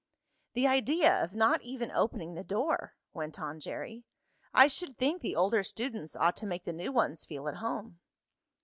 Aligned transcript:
"The 0.53 0.65
idea 0.65 1.23
of 1.23 1.35
not 1.35 1.61
even 1.61 1.91
opening 1.91 2.33
the 2.33 2.43
door," 2.43 2.95
went 3.13 3.39
on 3.39 3.59
Jerry. 3.59 4.03
"I 4.51 4.67
should 4.67 4.97
think 4.97 5.21
the 5.21 5.35
older 5.35 5.63
students 5.63 6.15
ought 6.15 6.35
to 6.37 6.47
make 6.47 6.63
the 6.65 6.73
new 6.73 6.91
ones 6.91 7.23
feel 7.23 7.47
at 7.47 7.57
home." 7.57 7.99